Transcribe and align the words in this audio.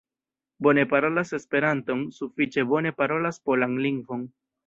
Bone 0.67 0.85
parolas 0.93 1.33
esperanton, 1.37 2.01
sufiĉe 2.17 2.65
bone 2.73 2.95
parolas 3.03 3.39
polan 3.51 3.77
lingvon. 3.87 4.27